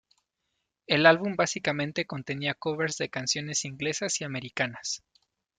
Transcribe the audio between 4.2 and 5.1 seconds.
y americanas.